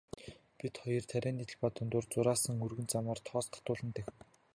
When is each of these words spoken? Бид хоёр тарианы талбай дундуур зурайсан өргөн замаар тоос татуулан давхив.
Бид 0.61 0.73
хоёр 0.83 1.03
тарианы 1.11 1.43
талбай 1.51 1.71
дундуур 1.75 2.05
зурайсан 2.13 2.63
өргөн 2.67 2.87
замаар 2.93 3.19
тоос 3.27 3.47
татуулан 3.53 3.93
давхив. 3.93 4.17